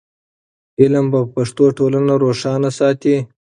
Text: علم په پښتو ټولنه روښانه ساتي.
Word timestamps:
علم 0.81 1.05
په 1.13 1.19
پښتو 1.33 1.63
ټولنه 1.77 2.13
روښانه 2.23 2.69
ساتي. 2.79 3.17